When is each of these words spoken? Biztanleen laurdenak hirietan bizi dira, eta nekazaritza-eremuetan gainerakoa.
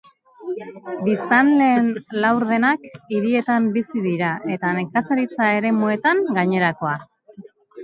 Biztanleen 1.09 1.91
laurdenak 2.23 2.89
hirietan 3.17 3.69
bizi 3.77 4.03
dira, 4.07 4.33
eta 4.57 4.73
nekazaritza-eremuetan 4.81 6.27
gainerakoa. 6.41 6.99